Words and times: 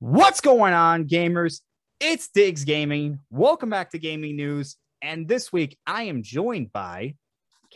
What's 0.00 0.40
going 0.40 0.72
on, 0.72 1.08
gamers? 1.08 1.60
It's 2.00 2.28
Diggs 2.30 2.64
Gaming. 2.64 3.20
Welcome 3.30 3.68
back 3.68 3.90
to 3.90 3.98
Gaming 3.98 4.34
News. 4.34 4.76
And 5.02 5.28
this 5.28 5.52
week 5.52 5.76
I 5.86 6.04
am 6.04 6.22
joined 6.22 6.72
by, 6.72 7.16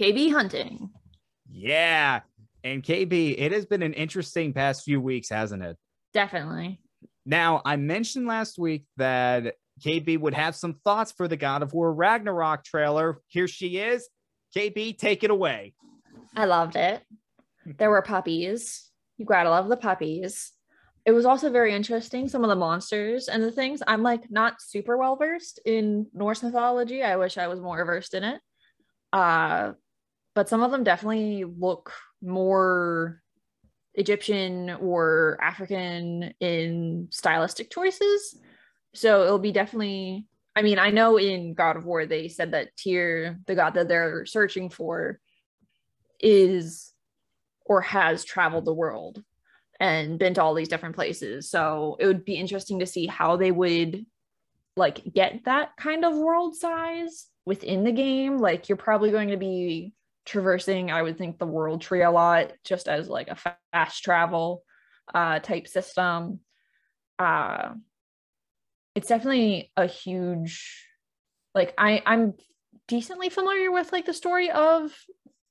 KB 0.00 0.32
Hunting. 0.32 0.88
yeah, 1.50 2.20
and 2.62 2.82
KB. 2.82 3.34
It 3.38 3.52
has 3.52 3.66
been 3.66 3.82
an 3.82 3.92
interesting 3.92 4.54
past 4.54 4.84
few 4.84 5.02
weeks, 5.02 5.28
hasn't 5.28 5.62
it? 5.62 5.76
Definitely. 6.14 6.80
Now, 7.26 7.60
I 7.62 7.76
mentioned 7.76 8.26
last 8.26 8.58
week 8.58 8.86
that 8.96 9.56
KB 9.82 10.18
would 10.18 10.32
have 10.32 10.56
some 10.56 10.80
thoughts 10.82 11.12
for 11.12 11.28
the 11.28 11.36
God 11.36 11.62
of 11.62 11.74
War 11.74 11.92
Ragnarok 11.92 12.64
trailer. 12.64 13.20
Here 13.26 13.48
she 13.48 13.76
is. 13.76 14.08
KB, 14.56 14.96
take 14.96 15.24
it 15.24 15.30
away. 15.30 15.74
I 16.34 16.46
loved 16.46 16.76
it. 16.76 17.02
There 17.66 17.90
were 17.90 18.00
puppies. 18.00 18.90
You 19.18 19.26
gotta 19.26 19.50
love 19.50 19.68
the 19.68 19.76
puppies. 19.76 20.52
It 21.06 21.12
was 21.12 21.26
also 21.26 21.50
very 21.50 21.74
interesting. 21.74 22.28
Some 22.28 22.44
of 22.44 22.48
the 22.48 22.56
monsters 22.56 23.28
and 23.28 23.42
the 23.42 23.52
things. 23.52 23.82
I'm 23.86 24.02
like 24.02 24.30
not 24.30 24.62
super 24.62 24.96
well 24.96 25.16
versed 25.16 25.60
in 25.66 26.06
Norse 26.14 26.42
mythology. 26.42 27.02
I 27.02 27.16
wish 27.16 27.36
I 27.36 27.48
was 27.48 27.60
more 27.60 27.84
versed 27.84 28.14
in 28.14 28.24
it. 28.24 28.40
Uh, 29.12 29.72
but 30.34 30.48
some 30.48 30.62
of 30.62 30.70
them 30.70 30.82
definitely 30.82 31.44
look 31.44 31.92
more 32.22 33.22
Egyptian 33.94 34.70
or 34.70 35.38
African 35.40 36.34
in 36.40 37.08
stylistic 37.10 37.70
choices. 37.70 38.38
So 38.94 39.24
it'll 39.24 39.38
be 39.38 39.52
definitely. 39.52 40.26
I 40.56 40.62
mean, 40.62 40.78
I 40.78 40.90
know 40.90 41.16
in 41.18 41.54
God 41.54 41.76
of 41.76 41.84
War 41.84 42.06
they 42.06 42.28
said 42.28 42.52
that 42.52 42.76
Tyr, 42.76 43.40
the 43.46 43.56
god 43.56 43.74
that 43.74 43.88
they're 43.88 44.24
searching 44.24 44.70
for, 44.70 45.18
is 46.20 46.92
or 47.66 47.80
has 47.80 48.24
traveled 48.24 48.64
the 48.64 48.72
world 48.72 49.22
and 49.84 50.18
been 50.18 50.32
to 50.32 50.42
all 50.42 50.54
these 50.54 50.68
different 50.68 50.94
places. 50.94 51.50
So 51.50 51.98
it 52.00 52.06
would 52.06 52.24
be 52.24 52.36
interesting 52.36 52.78
to 52.78 52.86
see 52.86 53.06
how 53.06 53.36
they 53.36 53.52
would 53.52 54.06
like 54.76 55.04
get 55.12 55.44
that 55.44 55.76
kind 55.76 56.06
of 56.06 56.16
world 56.16 56.56
size 56.56 57.26
within 57.44 57.84
the 57.84 57.92
game. 57.92 58.38
Like 58.38 58.70
you're 58.70 58.78
probably 58.78 59.10
going 59.10 59.28
to 59.28 59.36
be 59.36 59.92
traversing, 60.24 60.90
I 60.90 61.02
would 61.02 61.18
think, 61.18 61.38
the 61.38 61.44
world 61.44 61.82
tree 61.82 62.02
a 62.02 62.10
lot, 62.10 62.52
just 62.64 62.88
as 62.88 63.10
like 63.10 63.28
a 63.28 63.36
fast 63.74 64.02
travel 64.02 64.62
uh, 65.14 65.40
type 65.40 65.68
system. 65.68 66.40
Uh, 67.18 67.74
it's 68.94 69.08
definitely 69.08 69.70
a 69.76 69.84
huge, 69.84 70.88
like 71.54 71.74
I 71.76 72.02
I'm 72.06 72.32
decently 72.88 73.28
familiar 73.28 73.70
with 73.70 73.92
like 73.92 74.06
the 74.06 74.14
story 74.14 74.50
of 74.50 74.96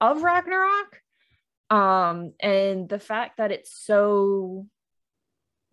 of 0.01 0.23
Ragnarok 0.23 1.02
um 1.69 2.33
and 2.39 2.89
the 2.89 2.99
fact 2.99 3.37
that 3.37 3.51
it's 3.51 3.73
so 3.73 4.67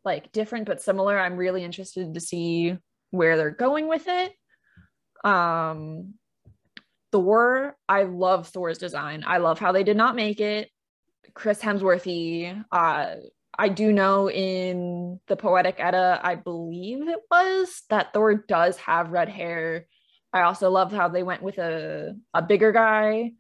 like 0.05 0.33
different 0.33 0.67
but 0.67 0.81
similar 0.81 1.19
i'm 1.19 1.37
really 1.37 1.63
interested 1.63 2.15
to 2.15 2.21
see 2.21 2.77
where 3.11 3.37
they're 3.37 3.51
going 3.51 3.89
with 3.89 4.07
it. 4.07 4.33
Um 5.25 6.15
thor 7.13 7.77
i 7.89 8.05
love 8.05 8.49
thor's 8.49 8.79
design. 8.79 9.25
I 9.27 9.39
love 9.39 9.59
how 9.59 9.73
they 9.73 9.83
did 9.83 9.97
not 9.97 10.15
make 10.17 10.41
it. 10.41 10.71
Chris 11.35 11.61
hemsworthy 11.61 12.65
uh 12.73 13.15
i 13.59 13.69
do 13.69 13.93
know 13.93 14.31
in 14.31 15.21
the 15.27 15.37
poetic 15.37 15.77
edda 15.79 16.21
i 16.23 16.35
believe 16.35 17.09
it 17.09 17.21
was 17.31 17.83
that 17.91 18.13
thor 18.13 18.35
does 18.35 18.77
have 18.79 19.11
red 19.11 19.29
hair. 19.29 19.87
I 20.33 20.43
also 20.43 20.71
love 20.71 20.93
how 20.93 21.09
they 21.09 21.25
went 21.25 21.43
with 21.43 21.59
a 21.59 22.17
a 22.33 22.43
bigger 22.43 22.73
guy 22.73 23.33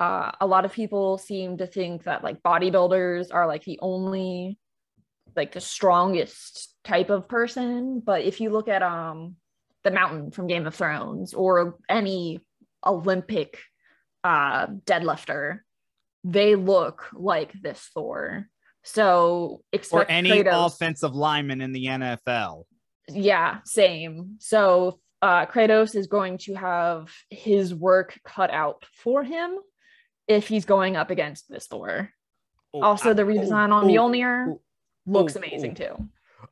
uh, 0.00 0.32
a 0.40 0.46
lot 0.46 0.64
of 0.64 0.72
people 0.72 1.18
seem 1.18 1.56
to 1.58 1.66
think 1.66 2.04
that 2.04 2.24
like 2.24 2.42
bodybuilders 2.42 3.28
are 3.32 3.46
like 3.46 3.64
the 3.64 3.78
only 3.80 4.58
like 5.36 5.52
the 5.52 5.60
strongest 5.60 6.74
type 6.84 7.10
of 7.10 7.28
person 7.28 8.00
but 8.04 8.22
if 8.22 8.40
you 8.40 8.50
look 8.50 8.68
at 8.68 8.82
um 8.82 9.36
the 9.82 9.90
mountain 9.90 10.30
from 10.30 10.46
game 10.46 10.66
of 10.66 10.74
thrones 10.74 11.34
or 11.34 11.76
any 11.88 12.40
olympic 12.86 13.58
uh 14.22 14.66
deadlifter 14.86 15.60
they 16.24 16.54
look 16.56 17.08
like 17.12 17.52
this 17.52 17.78
thor. 17.92 18.48
So 18.82 18.96
Or 19.46 19.60
expect 19.72 20.10
any 20.10 20.30
Kratos- 20.30 20.66
offensive 20.74 21.14
lineman 21.14 21.60
in 21.60 21.72
the 21.72 21.84
NFL. 21.86 22.64
yeah 23.10 23.58
same. 23.64 24.36
So 24.40 25.00
uh 25.22 25.46
kratos 25.46 25.94
is 25.94 26.06
going 26.06 26.38
to 26.38 26.54
have 26.54 27.12
his 27.30 27.74
work 27.74 28.18
cut 28.24 28.50
out 28.50 28.84
for 29.02 29.22
him 29.22 29.58
if 30.28 30.48
he's 30.48 30.64
going 30.64 30.96
up 30.96 31.10
against 31.10 31.48
this 31.48 31.66
thor 31.66 32.10
Oh, 32.72 32.82
also 32.82 33.14
the 33.14 33.22
redesign 33.22 33.70
oh, 33.70 33.74
on 33.74 33.84
oh, 33.84 33.86
mjolnir 33.86 34.48
oh, 34.48 34.60
looks 35.06 35.36
oh, 35.36 35.40
amazing 35.40 35.72
oh. 35.72 35.74
too 35.96 36.08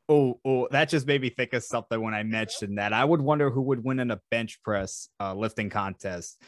Oh, 0.09 0.39
oh, 0.43 0.67
that 0.71 0.89
just 0.89 1.07
made 1.07 1.21
me 1.21 1.29
think 1.29 1.53
of 1.53 1.63
something 1.63 2.01
when 2.01 2.13
I 2.13 2.23
mentioned 2.23 2.77
that. 2.77 2.93
I 2.93 3.05
would 3.05 3.21
wonder 3.21 3.49
who 3.49 3.61
would 3.61 3.83
win 3.83 3.99
in 3.99 4.11
a 4.11 4.19
bench 4.31 4.61
press 4.63 5.07
uh, 5.19 5.33
lifting 5.33 5.69
contest 5.69 6.41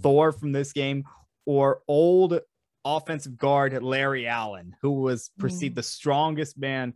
Thor 0.00 0.32
from 0.32 0.52
this 0.52 0.72
game 0.72 1.04
or 1.46 1.80
old 1.88 2.40
offensive 2.84 3.36
guard 3.36 3.82
Larry 3.82 4.26
Allen, 4.26 4.74
who 4.82 4.92
was 4.92 5.30
perceived 5.38 5.74
Mm. 5.74 5.76
the 5.76 5.82
strongest 5.82 6.58
man 6.58 6.94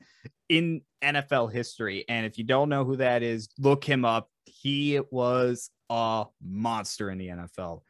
in 0.49 0.83
NFL 1.03 1.53
history. 1.53 2.05
And 2.09 2.25
if 2.27 2.39
you 2.39 2.45
don't 2.45 2.69
know 2.69 2.85
who 2.85 2.97
that 2.97 3.23
is, 3.23 3.49
look 3.59 3.85
him 3.85 4.05
up. 4.05 4.31
He 4.45 5.01
was 5.11 5.71
a 5.91 6.27
monster 6.43 7.11
in 7.11 7.19
the 7.19 7.29
NFL. 7.29 7.83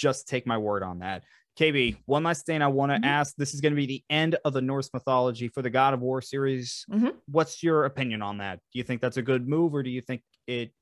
Just 0.00 0.26
take 0.28 0.46
my 0.46 0.56
word 0.56 0.82
on 0.82 1.00
that. 1.00 1.24
KB, 1.58 1.98
one 2.06 2.22
last 2.24 2.46
thing 2.46 2.62
I 2.62 2.68
want 2.68 2.90
to 2.90 2.96
Mhm. 2.98 3.04
ask. 3.04 3.36
This 3.36 3.52
is 3.52 3.60
going 3.60 3.72
to 3.74 3.76
be 3.76 3.84
the 3.84 4.02
end 4.08 4.34
of 4.46 4.54
the 4.54 4.62
Norse 4.62 4.88
mythology 4.94 5.48
for 5.48 5.60
the 5.60 5.68
God 5.68 5.92
of 5.92 6.00
War 6.00 6.22
series. 6.22 6.86
Mhm. 6.90 7.16
What's 7.26 7.62
your 7.62 7.84
opinion 7.84 8.22
on 8.22 8.38
that? 8.38 8.60
Do 8.72 8.78
you 8.78 8.82
think 8.82 9.02
that's 9.02 9.18
a 9.18 9.22
good 9.22 9.46
move, 9.46 9.74
or 9.74 9.82
do 9.82 9.90
you 9.90 10.00
think 10.00 10.22
it 10.46 10.72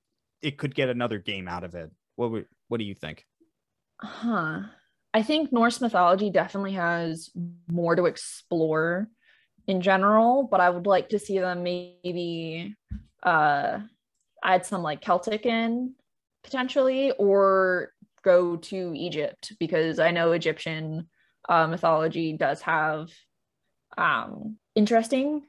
it 0.40 0.56
could 0.56 0.72
get 0.72 0.88
another 0.88 1.18
game 1.18 1.48
out 1.48 1.64
of 1.64 1.74
it? 1.74 1.90
What 2.14 2.30
would, 2.30 2.46
what 2.68 2.78
do 2.78 2.84
you 2.84 2.94
think? 2.94 3.24
huh 4.00 4.60
i 5.12 5.20
think 5.20 5.50
norse 5.50 5.80
mythology 5.80 6.30
definitely 6.30 6.74
has 6.74 7.30
more 7.66 7.96
to 7.96 8.04
explore 8.04 9.08
in 9.66 9.80
general 9.80 10.44
but 10.48 10.60
i 10.60 10.70
would 10.70 10.86
like 10.86 11.08
to 11.08 11.18
see 11.18 11.40
them 11.40 11.64
maybe 11.64 12.76
uh 13.24 13.80
add 14.44 14.64
some 14.64 14.84
like 14.84 15.00
celtic 15.00 15.44
in 15.46 15.92
potentially 16.44 17.10
or 17.18 17.92
go 18.22 18.56
to 18.56 18.92
egypt 18.94 19.52
because 19.58 19.98
i 19.98 20.10
know 20.10 20.32
egyptian 20.32 21.08
uh, 21.48 21.66
mythology 21.66 22.34
does 22.34 22.60
have 22.62 23.10
um 23.96 24.56
interesting 24.74 25.42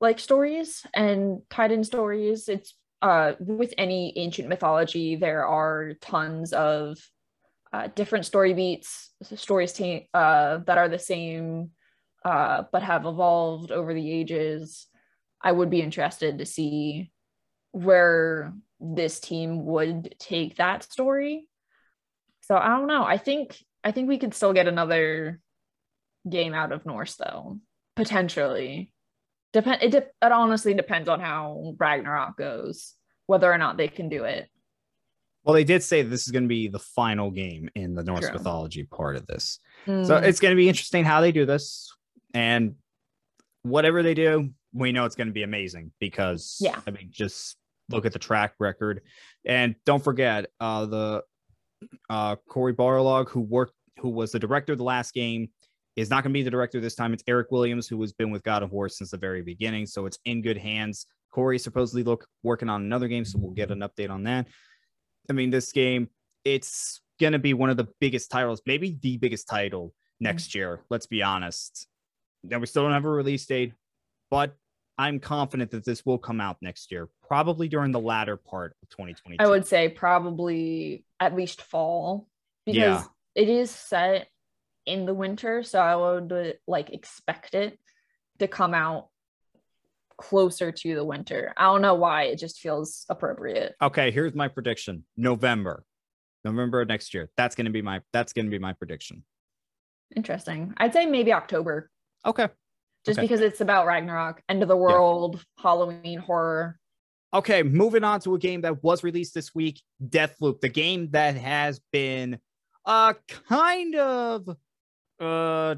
like 0.00 0.18
stories 0.18 0.84
and 0.94 1.40
tied 1.50 1.72
in 1.72 1.84
stories 1.84 2.48
it's 2.48 2.74
uh 3.02 3.32
with 3.40 3.72
any 3.78 4.12
ancient 4.16 4.48
mythology 4.48 5.16
there 5.16 5.46
are 5.46 5.92
tons 6.00 6.52
of 6.52 6.98
uh, 7.72 7.88
different 7.94 8.24
story 8.24 8.54
beats, 8.54 9.12
stories 9.34 9.72
ta- 9.72 10.06
uh, 10.14 10.58
that 10.66 10.78
are 10.78 10.88
the 10.88 10.98
same 10.98 11.70
uh, 12.24 12.64
but 12.72 12.82
have 12.82 13.06
evolved 13.06 13.70
over 13.70 13.92
the 13.92 14.10
ages. 14.10 14.86
I 15.42 15.52
would 15.52 15.70
be 15.70 15.82
interested 15.82 16.38
to 16.38 16.46
see 16.46 17.10
where 17.72 18.54
this 18.80 19.20
team 19.20 19.64
would 19.66 20.14
take 20.18 20.56
that 20.56 20.84
story. 20.84 21.48
So 22.46 22.56
I 22.56 22.68
don't 22.68 22.86
know. 22.86 23.04
I 23.04 23.18
think 23.18 23.56
I 23.82 23.90
think 23.92 24.08
we 24.08 24.18
could 24.18 24.34
still 24.34 24.52
get 24.52 24.68
another 24.68 25.40
game 26.28 26.54
out 26.54 26.72
of 26.72 26.86
Norse 26.86 27.14
though, 27.16 27.58
potentially. 27.96 28.92
Depend. 29.52 29.82
It, 29.82 29.90
de- 29.90 29.98
it 29.98 30.32
honestly 30.32 30.74
depends 30.74 31.08
on 31.08 31.20
how 31.20 31.74
Ragnarok 31.78 32.36
goes, 32.36 32.94
whether 33.26 33.50
or 33.52 33.58
not 33.58 33.76
they 33.76 33.88
can 33.88 34.08
do 34.08 34.24
it. 34.24 34.48
Well, 35.44 35.54
they 35.54 35.64
did 35.64 35.82
say 35.82 36.02
this 36.02 36.26
is 36.26 36.32
going 36.32 36.42
to 36.44 36.48
be 36.48 36.66
the 36.68 36.78
final 36.80 37.30
game 37.30 37.68
in 37.76 37.94
the 37.94 38.02
Norse 38.02 38.24
True. 38.26 38.32
mythology 38.34 38.84
part 38.84 39.16
of 39.16 39.26
this. 39.26 39.60
So 39.86 39.92
Mm. 39.92 40.22
it's 40.24 40.40
going 40.40 40.50
to 40.50 40.56
be 40.56 40.68
interesting 40.68 41.04
how 41.04 41.20
they 41.20 41.30
do 41.30 41.46
this. 41.46 41.92
And 42.34 42.74
whatever 43.62 44.02
they 44.02 44.14
do, 44.14 44.50
we 44.72 44.90
know 44.92 45.04
it's 45.04 45.14
going 45.14 45.28
to 45.28 45.32
be 45.32 45.44
amazing 45.44 45.92
because, 46.00 46.58
Yeah. 46.60 46.80
I 46.86 46.90
mean, 46.90 47.08
just 47.12 47.56
look 47.88 48.04
at 48.06 48.12
the 48.12 48.18
track 48.18 48.54
record. 48.58 49.02
And 49.44 49.76
don't 49.84 50.02
forget 50.02 50.46
uh, 50.58 50.86
the 50.86 51.22
uh, 52.10 52.36
Cory 52.48 52.74
Barlog, 52.74 53.28
who 53.28 53.40
worked, 53.40 53.74
who 53.98 54.08
was 54.08 54.32
the 54.32 54.38
director 54.38 54.72
of 54.72 54.78
the 54.78 54.84
last 54.84 55.14
game, 55.14 55.48
is 55.96 56.10
not 56.10 56.22
going 56.22 56.32
to 56.32 56.38
be 56.38 56.42
the 56.42 56.50
director 56.50 56.80
this 56.80 56.94
time. 56.94 57.12
It's 57.12 57.24
Eric 57.26 57.50
Williams, 57.50 57.88
who 57.88 58.00
has 58.02 58.12
been 58.12 58.30
with 58.30 58.42
God 58.42 58.62
of 58.62 58.72
War 58.72 58.88
since 58.88 59.10
the 59.10 59.16
very 59.16 59.42
beginning. 59.42 59.86
So 59.86 60.06
it's 60.06 60.18
in 60.24 60.42
good 60.42 60.58
hands. 60.58 61.06
Corey 61.32 61.58
supposedly 61.58 62.02
look 62.02 62.26
working 62.42 62.68
on 62.68 62.82
another 62.82 63.08
game, 63.08 63.24
so 63.24 63.38
we'll 63.38 63.52
get 63.52 63.70
an 63.70 63.80
update 63.80 64.10
on 64.10 64.24
that. 64.24 64.46
I 65.28 65.32
mean, 65.32 65.50
this 65.50 65.72
game, 65.72 66.08
it's 66.44 67.00
gonna 67.20 67.38
be 67.38 67.54
one 67.54 67.70
of 67.70 67.76
the 67.76 67.88
biggest 68.00 68.30
titles, 68.30 68.62
maybe 68.66 68.98
the 69.00 69.16
biggest 69.16 69.48
title 69.48 69.92
next 70.20 70.54
year. 70.54 70.80
Let's 70.90 71.06
be 71.06 71.22
honest. 71.22 71.88
Now 72.44 72.58
we 72.58 72.66
still 72.66 72.84
don't 72.84 72.92
have 72.92 73.04
a 73.04 73.10
release 73.10 73.44
date, 73.46 73.72
but 74.30 74.54
I'm 74.98 75.20
confident 75.20 75.70
that 75.72 75.84
this 75.84 76.06
will 76.06 76.18
come 76.18 76.40
out 76.40 76.56
next 76.62 76.90
year, 76.90 77.08
probably 77.26 77.68
during 77.68 77.92
the 77.92 78.00
latter 78.00 78.36
part 78.36 78.76
of 78.82 78.88
2022. 78.90 79.42
I 79.42 79.46
would 79.48 79.66
say 79.66 79.88
probably 79.90 81.04
at 81.20 81.34
least 81.34 81.60
fall 81.62 82.28
because 82.64 82.76
Yeah. 82.78 83.04
it 83.34 83.48
is 83.48 83.70
set 83.70 84.28
in 84.86 85.04
the 85.04 85.14
winter, 85.14 85.62
so 85.62 85.80
I 85.80 85.96
would 85.96 86.58
like 86.66 86.90
expect 86.90 87.54
it 87.54 87.78
to 88.38 88.48
come 88.48 88.72
out 88.72 89.08
closer 90.16 90.72
to 90.72 90.94
the 90.94 91.04
winter. 91.04 91.52
I 91.58 91.64
don't 91.64 91.82
know 91.82 91.94
why 91.94 92.24
it 92.24 92.38
just 92.38 92.60
feels 92.60 93.04
appropriate. 93.10 93.74
Okay, 93.82 94.10
here's 94.10 94.34
my 94.34 94.48
prediction. 94.48 95.04
November. 95.16 95.84
November 96.44 96.80
of 96.80 96.88
next 96.88 97.12
year. 97.12 97.28
That's 97.36 97.54
gonna 97.54 97.70
be 97.70 97.82
my 97.82 98.00
that's 98.12 98.32
gonna 98.32 98.48
be 98.48 98.58
my 98.58 98.72
prediction. 98.72 99.24
Interesting. 100.14 100.72
I'd 100.78 100.92
say 100.92 101.04
maybe 101.04 101.32
October. 101.32 101.90
Okay. 102.24 102.48
Just 103.06 103.20
Okay. 103.20 103.24
because 103.24 103.40
it's 103.40 103.60
about 103.60 103.86
Ragnarok, 103.86 104.42
end 104.48 104.62
of 104.62 104.68
the 104.68 104.76
world, 104.76 105.44
Halloween 105.58 106.18
horror. 106.18 106.80
Okay, 107.32 107.62
moving 107.62 108.02
on 108.02 108.18
to 108.20 108.34
a 108.34 108.38
game 108.38 108.62
that 108.62 108.82
was 108.82 109.04
released 109.04 109.32
this 109.32 109.54
week, 109.54 109.80
Deathloop, 110.04 110.60
the 110.60 110.68
game 110.68 111.10
that 111.12 111.36
has 111.36 111.80
been 111.92 112.40
uh 112.84 113.14
kind 113.48 113.94
of 113.96 114.48
uh 115.20 115.74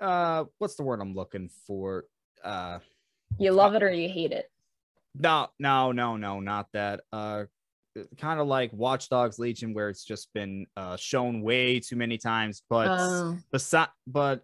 uh 0.00 0.44
what's 0.58 0.74
the 0.76 0.82
word 0.82 1.00
I'm 1.00 1.14
looking 1.14 1.48
for? 1.66 2.04
Uh 2.42 2.80
You 3.38 3.52
love 3.52 3.74
it 3.74 3.82
or 3.82 3.90
you 3.90 4.08
hate 4.08 4.32
it. 4.32 4.50
no, 5.14 5.48
no, 5.58 5.92
no, 5.92 6.16
no, 6.18 6.40
not 6.40 6.68
that. 6.74 7.00
Uh 7.12 7.44
kind 8.18 8.40
of 8.40 8.46
like 8.48 8.72
Watch 8.72 9.08
Dogs 9.08 9.38
Legion 9.38 9.72
where 9.72 9.88
it's 9.88 10.04
just 10.04 10.32
been 10.34 10.66
uh 10.76 10.96
shown 10.96 11.40
way 11.42 11.80
too 11.80 11.96
many 11.96 12.18
times, 12.18 12.62
but 12.68 12.88
Oh. 12.90 13.38
besi- 13.54 13.88
but 14.06 14.42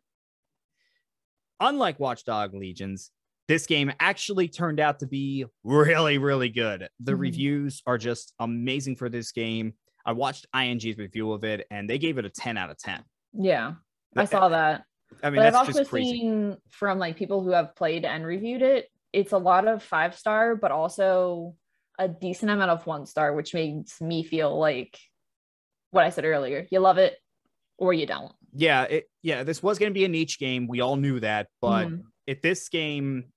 unlike 1.60 2.00
Watchdog 2.00 2.54
Legions, 2.54 3.10
this 3.48 3.66
game 3.66 3.92
actually 4.00 4.48
turned 4.48 4.80
out 4.80 5.00
to 5.00 5.06
be 5.06 5.44
really, 5.64 6.18
really 6.18 6.48
good. 6.48 6.88
The 7.00 7.12
Mhm. 7.12 7.18
reviews 7.20 7.82
are 7.86 7.98
just 7.98 8.32
amazing 8.38 8.96
for 8.96 9.08
this 9.08 9.32
game. 9.32 9.74
I 10.06 10.12
watched 10.12 10.46
ING's 10.54 10.96
review 10.98 11.32
of 11.32 11.44
it 11.44 11.66
and 11.70 11.88
they 11.90 11.98
gave 11.98 12.18
it 12.18 12.24
a 12.24 12.30
10 12.30 12.56
out 12.56 12.70
of 12.70 12.78
10. 12.78 13.04
yeah, 13.32 13.74
I 14.16 14.24
saw 14.24 14.48
that. 14.48 14.84
I 15.22 15.30
mean, 15.30 15.36
but 15.36 15.46
I've 15.46 15.54
also 15.54 15.82
seen 15.84 16.56
from 16.70 16.98
like 16.98 17.16
people 17.16 17.42
who 17.42 17.50
have 17.50 17.74
played 17.76 18.04
and 18.04 18.24
reviewed 18.24 18.62
it, 18.62 18.88
it's 19.12 19.32
a 19.32 19.38
lot 19.38 19.66
of 19.68 19.82
five 19.82 20.16
star, 20.16 20.56
but 20.56 20.70
also 20.72 21.56
a 21.98 22.08
decent 22.08 22.50
amount 22.50 22.70
of 22.70 22.86
one 22.86 23.06
star, 23.06 23.34
which 23.34 23.52
makes 23.54 24.00
me 24.00 24.22
feel 24.24 24.58
like 24.58 24.98
what 25.90 26.04
I 26.04 26.10
said 26.10 26.24
earlier. 26.24 26.66
You 26.70 26.78
love 26.80 26.98
it 26.98 27.18
or 27.76 27.92
you 27.92 28.06
don't. 28.06 28.32
Yeah, 28.52 28.82
it, 28.84 29.10
yeah, 29.22 29.42
this 29.44 29.62
was 29.62 29.78
going 29.78 29.90
to 29.90 29.94
be 29.94 30.04
a 30.04 30.08
niche 30.08 30.38
game. 30.38 30.66
We 30.68 30.80
all 30.80 30.96
knew 30.96 31.20
that. 31.20 31.48
But 31.60 31.88
Mhm. 31.88 32.02
if 32.26 32.42
this 32.42 32.68
game, 32.68 33.32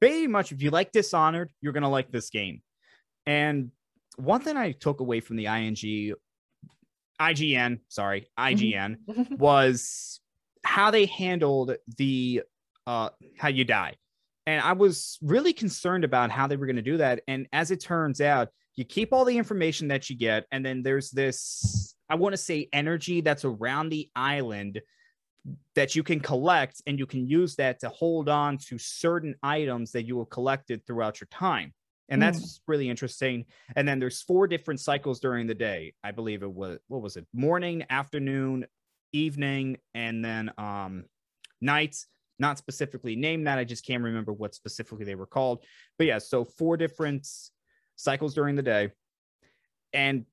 pretty 0.00 0.26
much, 0.26 0.52
if 0.52 0.62
you 0.62 0.70
like 0.70 0.92
Dishonored, 0.92 1.52
you're 1.60 1.72
going 1.72 1.82
to 1.82 1.88
like 1.88 2.10
this 2.10 2.30
game. 2.30 2.62
And 3.26 3.70
one 4.16 4.40
thing 4.40 4.56
I 4.56 4.72
took 4.72 5.00
away 5.00 5.20
from 5.20 5.36
the 5.36 5.46
ING, 5.46 6.14
IGN, 7.20 7.80
sorry, 7.88 8.28
IGN, 8.38 8.96
was 9.38 10.20
how 10.64 10.90
they 10.90 11.06
handled 11.06 11.76
the 11.96 12.42
uh 12.86 13.10
how 13.38 13.48
you 13.48 13.64
die. 13.64 13.94
And 14.46 14.60
I 14.60 14.72
was 14.72 15.18
really 15.22 15.52
concerned 15.52 16.02
about 16.04 16.30
how 16.32 16.46
they 16.48 16.56
were 16.56 16.66
going 16.66 16.76
to 16.76 16.82
do 16.82 16.96
that. 16.96 17.22
And 17.28 17.46
as 17.52 17.70
it 17.70 17.80
turns 17.80 18.20
out, 18.20 18.48
you 18.76 18.84
keep 18.84 19.12
all 19.12 19.24
the 19.24 19.36
information 19.36 19.88
that 19.88 20.08
you 20.08 20.16
get, 20.16 20.46
and 20.50 20.64
then 20.64 20.82
there's 20.82 21.10
this, 21.10 21.94
I 22.08 22.14
want 22.14 22.32
to 22.32 22.38
say, 22.38 22.68
energy 22.72 23.20
that's 23.20 23.44
around 23.44 23.90
the 23.90 24.10
island 24.16 24.80
that 25.74 25.96
you 25.96 26.02
can 26.02 26.20
collect, 26.20 26.80
and 26.86 26.98
you 26.98 27.06
can 27.06 27.26
use 27.28 27.56
that 27.56 27.80
to 27.80 27.88
hold 27.88 28.28
on 28.28 28.58
to 28.58 28.78
certain 28.78 29.34
items 29.42 29.92
that 29.92 30.04
you 30.04 30.18
have 30.18 30.30
collected 30.30 30.86
throughout 30.86 31.20
your 31.20 31.28
time. 31.30 31.74
And 32.08 32.20
that's 32.20 32.60
really 32.66 32.90
interesting. 32.90 33.46
And 33.74 33.88
then 33.88 33.98
there's 33.98 34.20
four 34.20 34.46
different 34.46 34.80
cycles 34.80 35.18
during 35.18 35.46
the 35.46 35.54
day. 35.54 35.94
I 36.04 36.10
believe 36.10 36.42
it 36.42 36.52
was 36.52 36.78
what 36.88 37.00
was 37.00 37.16
it? 37.16 37.26
Morning, 37.32 37.84
afternoon, 37.88 38.66
evening, 39.12 39.78
and 39.94 40.22
then 40.22 40.52
um 40.58 41.04
night. 41.62 41.96
Not 42.38 42.58
specifically 42.58 43.16
named 43.16 43.46
that. 43.46 43.58
I 43.58 43.64
just 43.64 43.86
can't 43.86 44.02
remember 44.02 44.32
what 44.32 44.54
specifically 44.54 45.06
they 45.06 45.14
were 45.14 45.26
called. 45.26 45.64
But 45.96 46.06
yeah, 46.06 46.18
so 46.18 46.44
four 46.44 46.76
different 46.76 47.26
cycles 47.96 48.34
during 48.34 48.56
the 48.56 48.62
day. 48.62 48.90
And 49.92 50.24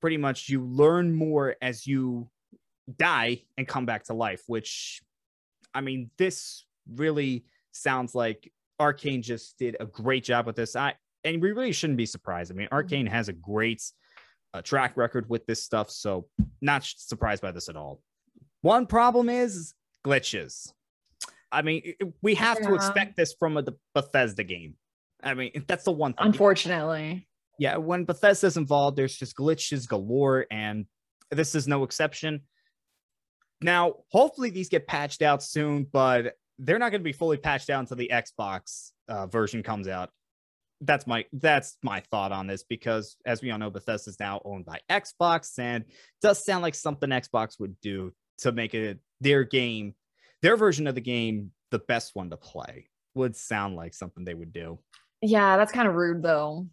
pretty 0.00 0.16
much 0.16 0.48
you 0.48 0.64
learn 0.64 1.14
more 1.14 1.56
as 1.62 1.86
you 1.86 2.28
die 2.98 3.42
and 3.56 3.66
come 3.66 3.86
back 3.86 4.04
to 4.04 4.14
life, 4.14 4.42
which 4.46 5.00
I 5.74 5.80
mean, 5.80 6.10
this 6.16 6.64
really 6.94 7.44
sounds 7.72 8.14
like 8.14 8.50
Arkane 8.80 9.22
just 9.22 9.58
did 9.58 9.76
a 9.80 9.86
great 9.86 10.24
job 10.24 10.46
with 10.46 10.56
this. 10.56 10.76
I 10.76 10.94
and 11.24 11.42
we 11.42 11.52
really 11.52 11.72
shouldn't 11.72 11.96
be 11.96 12.06
surprised. 12.06 12.52
I 12.52 12.54
mean, 12.54 12.68
Arkane 12.70 13.08
has 13.08 13.28
a 13.28 13.32
great 13.32 13.82
uh, 14.54 14.62
track 14.62 14.96
record 14.96 15.28
with 15.28 15.44
this 15.46 15.62
stuff, 15.62 15.90
so 15.90 16.26
not 16.60 16.84
surprised 16.84 17.42
by 17.42 17.50
this 17.50 17.68
at 17.68 17.76
all. 17.76 18.00
One 18.62 18.86
problem 18.86 19.28
is 19.28 19.74
glitches. 20.04 20.72
I 21.52 21.62
mean, 21.62 21.94
we 22.22 22.34
have 22.36 22.60
to 22.60 22.74
expect 22.74 23.16
this 23.16 23.34
from 23.38 23.56
a 23.56 23.62
the 23.62 23.76
Bethesda 23.94 24.44
game. 24.44 24.74
I 25.22 25.34
mean, 25.34 25.64
that's 25.66 25.84
the 25.84 25.92
one 25.92 26.12
thing. 26.12 26.26
Unfortunately. 26.26 27.26
Yeah, 27.58 27.78
when 27.78 28.04
Bethesda's 28.04 28.56
involved, 28.56 28.98
there's 28.98 29.16
just 29.16 29.36
glitches 29.36 29.88
galore, 29.88 30.46
and 30.50 30.84
this 31.30 31.54
is 31.54 31.66
no 31.66 31.84
exception. 31.84 32.42
Now, 33.62 33.94
hopefully, 34.10 34.50
these 34.50 34.68
get 34.68 34.86
patched 34.86 35.22
out 35.22 35.42
soon, 35.42 35.86
but 35.90 36.34
they're 36.58 36.78
not 36.78 36.90
going 36.90 37.00
to 37.00 37.04
be 37.04 37.12
fully 37.12 37.38
patched 37.38 37.70
out 37.70 37.80
until 37.80 37.96
the 37.96 38.10
Xbox 38.12 38.90
uh, 39.08 39.26
version 39.26 39.62
comes 39.62 39.88
out. 39.88 40.10
That's 40.82 41.06
my 41.06 41.24
that's 41.32 41.78
my 41.82 42.00
thought 42.00 42.32
on 42.32 42.46
this 42.46 42.62
because, 42.62 43.16
as 43.24 43.40
we 43.40 43.50
all 43.50 43.58
know, 43.58 43.70
Bethesda 43.70 44.10
is 44.10 44.20
now 44.20 44.42
owned 44.44 44.66
by 44.66 44.80
Xbox, 44.90 45.58
and 45.58 45.84
does 46.20 46.44
sound 46.44 46.60
like 46.60 46.74
something 46.74 47.08
Xbox 47.08 47.58
would 47.58 47.80
do 47.80 48.12
to 48.40 48.52
make 48.52 48.74
it 48.74 48.98
their 49.22 49.44
game, 49.44 49.94
their 50.42 50.58
version 50.58 50.86
of 50.86 50.94
the 50.94 51.00
game, 51.00 51.52
the 51.70 51.78
best 51.78 52.10
one 52.14 52.28
to 52.28 52.36
play. 52.36 52.90
Would 53.14 53.34
sound 53.34 53.76
like 53.76 53.94
something 53.94 54.26
they 54.26 54.34
would 54.34 54.52
do 54.52 54.78
Yeah, 55.22 55.56
that's 55.56 55.72
kind 55.72 55.88
of 55.88 55.94
rude 55.94 56.22
though. 56.22 56.66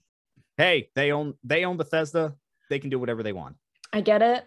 hey, 0.58 0.90
they 0.96 1.12
own 1.12 1.34
they 1.44 1.66
own 1.66 1.78
Bethesda. 1.78 2.36
They 2.70 2.80
can 2.80 2.90
do 2.90 3.00
whatever 3.00 3.24
they 3.24 3.34
want. 3.34 3.56
I 3.92 4.02
get 4.02 4.22
it. 4.22 4.46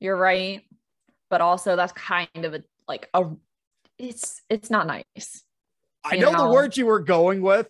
You're 0.00 0.16
right. 0.16 0.62
But 1.30 1.40
also 1.40 1.76
that's 1.76 1.92
kind 1.92 2.28
of 2.36 2.54
a 2.54 2.62
like 2.86 3.08
a 3.14 3.24
it's 3.98 4.42
it's 4.48 4.70
not 4.70 4.86
nice. 4.86 5.42
I 6.04 6.14
You 6.16 6.20
know, 6.22 6.30
the 6.32 6.36
know. 6.38 6.52
word 6.52 6.76
you 6.76 6.86
were 6.86 7.00
going 7.00 7.42
with. 7.42 7.68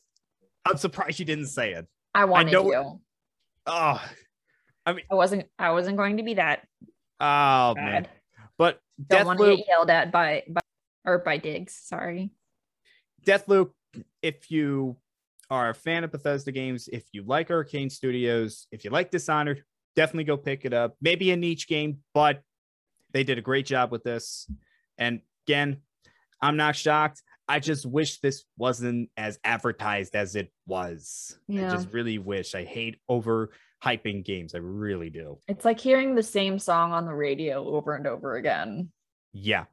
I'm 0.64 0.76
surprised 0.76 1.18
you 1.18 1.24
didn't 1.24 1.46
say 1.46 1.72
it. 1.72 1.86
I 2.14 2.24
wanted 2.26 2.52
know- 2.52 2.70
you. 2.70 3.00
Oh, 3.66 4.02
I 4.84 4.92
mean, 4.92 5.04
I 5.10 5.14
wasn't 5.14 5.46
I 5.58 5.70
wasn't 5.72 5.96
going 5.96 6.18
to 6.18 6.22
be 6.22 6.34
that 6.34 6.66
oh 7.20 7.74
man. 7.76 8.02
bad. 8.04 8.08
But 8.58 8.80
Don't 9.08 9.26
want 9.26 9.38
to 9.40 9.56
get 9.56 9.66
yelled 9.68 9.90
at 9.90 10.10
by, 10.12 10.44
by 10.48 10.60
or 11.04 11.18
by 11.18 11.36
Diggs. 11.38 11.74
Sorry. 11.74 12.30
Deathloop. 13.26 13.70
If 14.22 14.50
you 14.50 14.96
are 15.50 15.70
a 15.70 15.74
fan 15.74 16.04
of 16.04 16.12
Bethesda 16.12 16.52
games, 16.52 16.88
if 16.92 17.04
you 17.12 17.22
like 17.24 17.48
Arkane 17.48 17.90
Studios, 17.90 18.66
if 18.72 18.84
you 18.84 18.90
like 18.90 19.10
Dishonored, 19.10 19.62
definitely 19.94 20.24
go 20.24 20.36
pick 20.36 20.64
it 20.64 20.72
up. 20.72 20.96
Maybe 21.00 21.30
a 21.30 21.36
niche 21.36 21.68
game, 21.68 21.98
but 22.14 22.42
they 23.12 23.24
did 23.24 23.38
a 23.38 23.42
great 23.42 23.66
job 23.66 23.92
with 23.92 24.02
this. 24.02 24.50
And 24.98 25.20
again, 25.46 25.78
I'm 26.40 26.56
not 26.56 26.76
shocked. 26.76 27.22
I 27.48 27.60
just 27.60 27.86
wish 27.86 28.18
this 28.18 28.44
wasn't 28.58 29.10
as 29.16 29.38
advertised 29.44 30.16
as 30.16 30.34
it 30.34 30.52
was. 30.66 31.38
I 31.48 31.54
just 31.70 31.92
really 31.92 32.18
wish. 32.18 32.54
I 32.54 32.64
hate 32.64 32.98
over 33.08 33.50
hyping 33.82 34.24
games. 34.24 34.54
I 34.54 34.58
really 34.58 35.10
do. 35.10 35.38
It's 35.46 35.64
like 35.64 35.78
hearing 35.78 36.16
the 36.16 36.22
same 36.24 36.58
song 36.58 36.92
on 36.92 37.06
the 37.06 37.14
radio 37.14 37.64
over 37.68 37.94
and 37.94 38.06
over 38.06 38.34
again. 38.34 38.90
Yeah. 39.32 39.66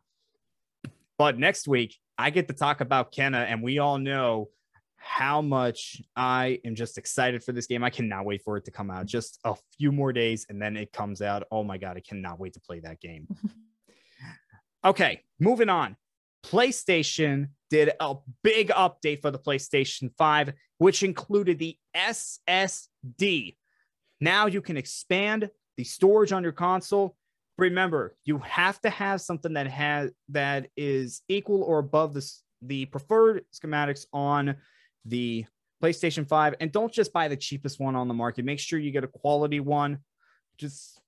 But 1.17 1.39
next 1.39 1.67
week, 1.67 1.97
I 2.17 2.29
get 2.29 2.47
to 2.47 2.53
talk 2.53 2.79
about 2.79 3.11
Kena, 3.11 3.45
and 3.47 3.63
we 3.63 3.79
all 3.79 3.97
know 3.97 4.49
how 5.03 5.41
much 5.41 6.01
I 6.15 6.59
am 6.63 6.75
just 6.75 6.97
excited 6.97 7.43
for 7.43 7.51
this 7.51 7.67
game. 7.67 7.83
I 7.83 7.89
cannot 7.89 8.25
wait 8.25 8.41
for 8.41 8.55
it 8.55 8.65
to 8.65 8.71
come 8.71 8.89
out. 8.89 8.99
Mm-hmm. 8.99 9.07
Just 9.07 9.39
a 9.43 9.55
few 9.77 9.91
more 9.91 10.13
days, 10.13 10.45
and 10.49 10.61
then 10.61 10.77
it 10.77 10.93
comes 10.93 11.21
out. 11.21 11.43
Oh 11.51 11.63
my 11.63 11.77
God, 11.77 11.97
I 11.97 11.99
cannot 11.99 12.39
wait 12.39 12.53
to 12.53 12.61
play 12.61 12.79
that 12.79 13.01
game. 13.01 13.27
okay, 14.85 15.21
moving 15.39 15.69
on. 15.69 15.97
PlayStation 16.45 17.49
did 17.69 17.91
a 17.99 18.15
big 18.43 18.69
update 18.69 19.21
for 19.21 19.31
the 19.31 19.39
PlayStation 19.39 20.09
5, 20.17 20.53
which 20.77 21.03
included 21.03 21.59
the 21.59 21.77
SSD. 21.95 23.55
Now 24.21 24.45
you 24.47 24.61
can 24.61 24.77
expand 24.77 25.49
the 25.77 25.83
storage 25.83 26.31
on 26.31 26.43
your 26.43 26.51
console 26.51 27.17
remember 27.57 28.15
you 28.25 28.39
have 28.39 28.81
to 28.81 28.89
have 28.89 29.21
something 29.21 29.53
that 29.53 29.67
has 29.67 30.11
that 30.27 30.67
is 30.75 31.21
equal 31.27 31.61
or 31.61 31.77
above 31.77 32.13
this 32.13 32.41
the 32.63 32.85
preferred 32.85 33.45
schematics 33.53 34.07
on 34.11 34.55
the 35.05 35.45
PlayStation 35.81 36.27
5 36.27 36.55
and 36.59 36.71
don't 36.71 36.93
just 36.93 37.11
buy 37.11 37.27
the 37.27 37.35
cheapest 37.35 37.79
one 37.79 37.95
on 37.95 38.07
the 38.07 38.13
market. 38.13 38.45
Make 38.45 38.59
sure 38.59 38.79
you 38.79 38.91
get 38.91 39.03
a 39.03 39.07
quality 39.07 39.59
one. 39.59 39.99
Just 40.57 40.99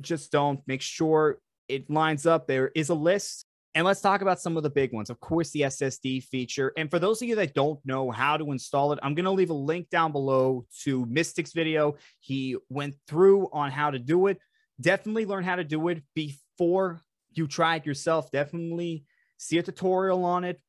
just 0.00 0.32
don't. 0.32 0.60
Make 0.66 0.80
sure 0.80 1.38
it 1.68 1.90
lines 1.90 2.26
up. 2.26 2.46
There 2.46 2.70
is 2.74 2.88
a 2.88 2.94
list. 2.94 3.46
And 3.74 3.86
let's 3.86 4.02
talk 4.02 4.20
about 4.20 4.40
some 4.40 4.56
of 4.56 4.62
the 4.62 4.70
big 4.70 4.92
ones. 4.92 5.08
Of 5.08 5.18
course 5.18 5.50
the 5.50 5.62
SSD 5.62 6.24
feature. 6.24 6.72
And 6.76 6.90
for 6.90 6.98
those 6.98 7.22
of 7.22 7.28
you 7.28 7.36
that 7.36 7.54
don't 7.54 7.80
know 7.86 8.10
how 8.10 8.36
to 8.36 8.52
install 8.52 8.92
it 8.92 8.98
I'm 9.02 9.14
going 9.14 9.24
to 9.24 9.30
leave 9.30 9.50
a 9.50 9.54
link 9.54 9.88
down 9.88 10.12
below 10.12 10.66
to 10.82 11.06
Mystic's 11.06 11.52
video. 11.52 11.96
He 12.20 12.56
went 12.68 12.96
through 13.06 13.48
on 13.52 13.70
how 13.70 13.90
to 13.90 13.98
do 13.98 14.26
it. 14.26 14.38
Definitely 14.80 15.26
learn 15.26 15.44
how 15.44 15.56
to 15.56 15.64
do 15.64 15.88
it 15.88 16.02
before 16.14 17.00
you 17.32 17.46
try 17.46 17.76
it 17.76 17.86
yourself. 17.86 18.30
Definitely 18.30 19.04
see 19.38 19.58
a 19.58 19.62
tutorial 19.62 20.24
on 20.24 20.44
it. 20.44 20.60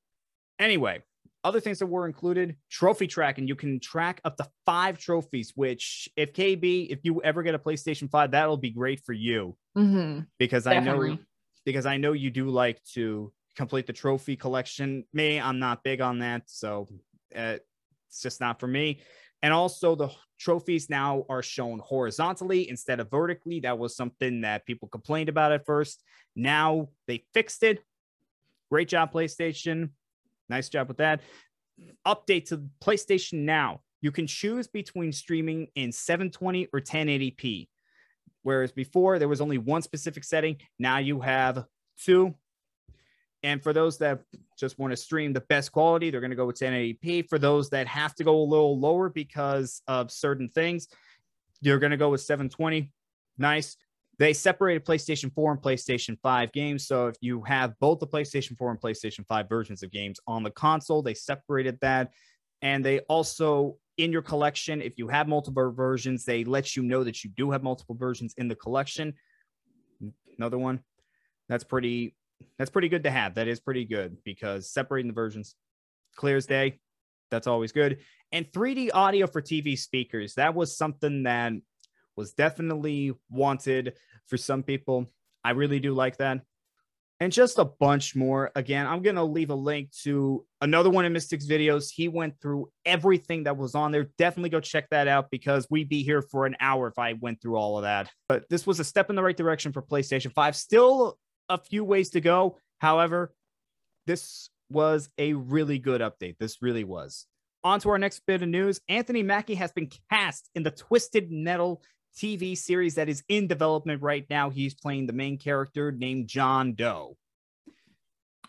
Anyway, 0.57 1.01
other 1.43 1.59
things 1.59 1.79
that 1.79 1.87
were 1.87 2.05
included 2.05 2.55
trophy 2.69 3.07
tracking. 3.07 3.47
You 3.47 3.55
can 3.55 3.79
track 3.79 4.21
up 4.23 4.37
to 4.37 4.47
five 4.65 4.97
trophies 4.97 5.51
which 5.55 6.09
if 6.15 6.33
kb 6.33 6.87
if 6.89 6.99
you 7.03 7.21
ever 7.23 7.43
get 7.43 7.55
a 7.55 7.59
playstation 7.59 8.09
5 8.09 8.31
that'll 8.31 8.57
be 8.57 8.71
great 8.71 9.01
for 9.05 9.13
you. 9.13 9.55
Mm-hmm. 9.77 10.21
because 10.37 10.67
i 10.67 10.79
know 10.79 11.17
because 11.65 11.87
i 11.87 11.97
know 11.97 12.11
you 12.11 12.29
do 12.29 12.49
like 12.49 12.79
to 12.93 13.33
complete 13.55 13.87
the 13.87 13.93
trophy 13.93 14.35
collection. 14.35 15.05
Me 15.13 15.39
i'm 15.39 15.59
not 15.59 15.83
big 15.83 16.01
on 16.01 16.19
that 16.19 16.43
so 16.45 16.87
uh, 17.35 17.57
it's 18.13 18.21
just 18.21 18.39
not 18.39 18.59
for 18.59 18.67
me. 18.67 19.01
And 19.41 19.51
also 19.51 19.95
the 19.95 20.09
trophies 20.39 20.89
now 20.89 21.25
are 21.29 21.41
shown 21.41 21.79
horizontally 21.79 22.69
instead 22.69 22.99
of 22.99 23.09
vertically. 23.09 23.59
That 23.61 23.77
was 23.77 23.95
something 23.95 24.41
that 24.41 24.65
people 24.65 24.87
complained 24.87 25.29
about 25.29 25.51
at 25.51 25.65
first. 25.65 26.01
Now 26.35 26.89
they 27.07 27.25
fixed 27.33 27.63
it. 27.63 27.83
Great 28.69 28.87
job 28.87 29.11
playstation 29.11 29.89
nice 30.49 30.69
job 30.69 30.87
with 30.87 30.97
that 30.97 31.21
update 32.05 32.45
to 32.49 32.65
PlayStation 32.83 33.45
Now. 33.45 33.81
You 34.01 34.11
can 34.11 34.27
choose 34.27 34.67
between 34.67 35.11
streaming 35.11 35.67
in 35.75 35.91
720 35.91 36.67
or 36.73 36.81
1080p. 36.81 37.67
Whereas 38.43 38.71
before 38.71 39.19
there 39.19 39.29
was 39.29 39.39
only 39.39 39.57
one 39.57 39.81
specific 39.81 40.23
setting, 40.25 40.57
now 40.77 40.97
you 40.97 41.21
have 41.21 41.65
two. 41.97 42.35
And 43.41 43.61
for 43.61 43.73
those 43.73 43.97
that 43.99 44.21
just 44.57 44.77
want 44.77 44.91
to 44.91 44.97
stream 44.97 45.33
the 45.33 45.41
best 45.41 45.71
quality, 45.71 46.09
they're 46.09 46.21
going 46.21 46.31
to 46.31 46.35
go 46.35 46.45
with 46.45 46.59
1080p. 46.59 47.29
For 47.29 47.39
those 47.39 47.69
that 47.69 47.87
have 47.87 48.13
to 48.15 48.23
go 48.23 48.41
a 48.41 48.43
little 48.43 48.77
lower 48.77 49.09
because 49.09 49.81
of 49.87 50.11
certain 50.11 50.49
things, 50.49 50.87
you're 51.61 51.79
going 51.79 51.91
to 51.91 51.97
go 51.97 52.09
with 52.09 52.21
720. 52.21 52.91
Nice. 53.37 53.77
They 54.19 54.33
separated 54.33 54.85
PlayStation 54.85 55.33
4 55.33 55.53
and 55.53 55.61
PlayStation 55.61 56.17
5 56.21 56.51
games. 56.51 56.85
So 56.85 57.07
if 57.07 57.15
you 57.21 57.41
have 57.43 57.73
both 57.79 57.99
the 57.99 58.07
PlayStation 58.07 58.57
4 58.57 58.71
and 58.71 58.79
PlayStation 58.79 59.25
5 59.27 59.49
versions 59.49 59.81
of 59.81 59.91
games 59.91 60.19
on 60.27 60.43
the 60.43 60.51
console, 60.51 61.01
they 61.01 61.15
separated 61.15 61.79
that. 61.81 62.11
And 62.61 62.85
they 62.85 62.99
also, 63.01 63.77
in 63.97 64.11
your 64.11 64.21
collection, 64.21 64.81
if 64.81 64.97
you 64.97 65.07
have 65.07 65.27
multiple 65.27 65.71
versions, 65.71 66.25
they 66.25 66.43
let 66.43 66.75
you 66.75 66.83
know 66.83 67.03
that 67.03 67.23
you 67.23 67.31
do 67.31 67.51
have 67.51 67.63
multiple 67.63 67.95
versions 67.95 68.35
in 68.37 68.47
the 68.47 68.55
collection. 68.55 69.13
Another 70.37 70.57
one. 70.59 70.81
That's 71.49 71.63
pretty 71.63 72.15
that's 72.57 72.69
pretty 72.69 72.89
good 72.89 73.03
to 73.03 73.11
have. 73.11 73.35
That 73.35 73.47
is 73.47 73.59
pretty 73.59 73.85
good 73.85 74.17
because 74.23 74.69
separating 74.69 75.07
the 75.07 75.13
versions 75.13 75.55
clear 76.15 76.37
as 76.37 76.45
day. 76.45 76.79
That's 77.31 77.47
always 77.47 77.71
good. 77.71 77.99
And 78.31 78.45
3D 78.51 78.89
audio 78.93 79.27
for 79.27 79.41
TV 79.41 79.77
speakers. 79.77 80.35
That 80.35 80.53
was 80.55 80.77
something 80.77 81.23
that 81.23 81.53
was 82.15 82.33
definitely 82.33 83.13
wanted 83.29 83.93
for 84.27 84.37
some 84.37 84.63
people. 84.63 85.07
I 85.43 85.51
really 85.51 85.79
do 85.79 85.93
like 85.93 86.17
that. 86.17 86.41
And 87.19 87.31
just 87.31 87.59
a 87.59 87.65
bunch 87.65 88.15
more. 88.15 88.51
Again, 88.55 88.85
I'm 88.85 89.01
going 89.01 89.15
to 89.15 89.23
leave 89.23 89.49
a 89.49 89.55
link 89.55 89.91
to 90.01 90.45
another 90.59 90.89
one 90.89 91.05
of 91.05 91.11
Mystic's 91.11 91.47
videos. 91.47 91.89
He 91.89 92.09
went 92.09 92.33
through 92.41 92.69
everything 92.85 93.43
that 93.43 93.55
was 93.55 93.75
on 93.75 93.91
there. 93.91 94.09
Definitely 94.17 94.49
go 94.49 94.59
check 94.59 94.89
that 94.89 95.07
out 95.07 95.31
because 95.31 95.67
we'd 95.69 95.87
be 95.87 96.03
here 96.03 96.21
for 96.21 96.45
an 96.45 96.57
hour 96.59 96.87
if 96.87 96.99
I 96.99 97.13
went 97.13 97.41
through 97.41 97.55
all 97.55 97.77
of 97.77 97.83
that. 97.83 98.09
But 98.27 98.49
this 98.49 98.67
was 98.67 98.79
a 98.79 98.83
step 98.83 99.09
in 99.09 99.15
the 99.15 99.23
right 99.23 99.37
direction 99.37 99.71
for 99.71 99.81
PlayStation 99.81 100.33
5. 100.33 100.55
Still 100.55 101.17
a 101.47 101.57
few 101.57 101.85
ways 101.85 102.09
to 102.11 102.19
go. 102.19 102.57
However, 102.79 103.33
this 104.05 104.49
was 104.69 105.07
a 105.17 105.33
really 105.33 105.79
good 105.79 106.01
update. 106.01 106.37
This 106.39 106.61
really 106.61 106.83
was. 106.83 107.25
On 107.63 107.79
to 107.79 107.89
our 107.89 107.97
next 107.97 108.21
bit 108.27 108.41
of 108.41 108.49
news. 108.49 108.81
Anthony 108.89 109.23
Mackie 109.23 109.55
has 109.55 109.71
been 109.71 109.89
cast 110.09 110.49
in 110.55 110.63
the 110.63 110.71
Twisted 110.71 111.31
Metal 111.31 111.81
TV 112.17 112.57
series 112.57 112.95
that 112.95 113.09
is 113.09 113.23
in 113.27 113.47
development 113.47 114.01
right 114.01 114.25
now. 114.29 114.49
He's 114.49 114.73
playing 114.73 115.07
the 115.07 115.13
main 115.13 115.37
character 115.37 115.91
named 115.91 116.27
John 116.27 116.73
Doe. 116.73 117.17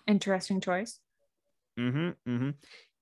Interesting 0.07 0.61
choice. 0.61 1.01
Mm-hmm, 1.79 2.31
mm-hmm. 2.31 2.51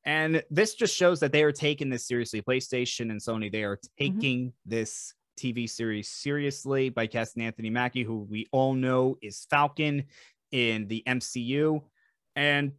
And 0.05 0.43
this 0.51 0.75
just 0.75 0.97
shows 0.97 1.21
that 1.21 1.33
they 1.33 1.43
are 1.43 1.53
taking 1.53 1.91
this 1.91 2.07
seriously. 2.07 2.43
PlayStation 2.43 3.11
and 3.11 3.21
Sony, 3.21 3.51
they 3.51 3.65
are 3.65 3.79
taking 3.99 4.53
this 4.67 5.15
TV 5.39 5.69
series 5.69 6.09
seriously 6.09 6.89
by 6.89 7.07
casting 7.07 7.45
Anthony 7.45 7.71
Mackie, 7.71 8.03
who 8.03 8.27
we 8.29 8.49
all 8.53 8.75
know 8.75 9.17
is 9.23 9.47
Falcon 9.51 10.05
in 10.51 10.89
the 10.89 11.03
MCU. 11.07 11.83
And 12.37 12.73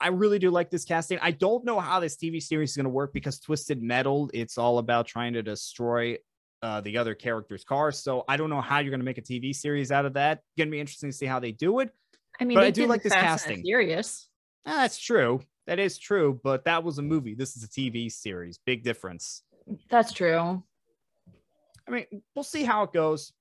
I 0.00 0.08
really 0.08 0.38
do 0.38 0.50
like 0.50 0.70
this 0.70 0.84
casting. 0.84 1.18
I 1.22 1.30
don't 1.30 1.64
know 1.64 1.78
how 1.80 2.00
this 2.00 2.16
TV 2.16 2.42
series 2.42 2.70
is 2.70 2.76
going 2.76 2.84
to 2.84 2.90
work 2.90 3.12
because 3.12 3.38
Twisted 3.38 3.82
Metal, 3.82 4.30
it's 4.34 4.58
all 4.58 4.78
about 4.78 5.06
trying 5.06 5.34
to 5.34 5.42
destroy 5.42 6.16
uh, 6.62 6.80
the 6.80 6.96
other 6.96 7.14
character's 7.14 7.64
cars. 7.64 7.98
So 7.98 8.24
I 8.28 8.36
don't 8.36 8.50
know 8.50 8.60
how 8.60 8.78
you're 8.78 8.90
going 8.90 9.00
to 9.00 9.04
make 9.04 9.18
a 9.18 9.22
TV 9.22 9.54
series 9.54 9.90
out 9.90 10.04
of 10.04 10.14
that. 10.14 10.40
Going 10.56 10.68
to 10.68 10.72
be 10.72 10.80
interesting 10.80 11.10
to 11.10 11.16
see 11.16 11.26
how 11.26 11.40
they 11.40 11.52
do 11.52 11.80
it. 11.80 11.90
I 12.40 12.44
mean, 12.44 12.56
But 12.56 12.62
they 12.62 12.66
I 12.68 12.70
do 12.70 12.86
like 12.86 13.02
this 13.02 13.12
casting. 13.12 13.62
Furious. 13.62 14.28
Ah, 14.64 14.82
that's 14.82 14.98
true. 14.98 15.40
That 15.66 15.78
is 15.78 15.98
true. 15.98 16.40
But 16.42 16.64
that 16.64 16.84
was 16.84 16.98
a 16.98 17.02
movie. 17.02 17.34
This 17.34 17.56
is 17.56 17.64
a 17.64 17.68
TV 17.68 18.10
series. 18.10 18.58
Big 18.64 18.84
difference. 18.84 19.42
That's 19.90 20.12
true. 20.12 20.62
I 21.86 21.90
mean, 21.90 22.06
we'll 22.34 22.44
see 22.44 22.62
how 22.62 22.84
it 22.84 22.92
goes. 22.92 23.32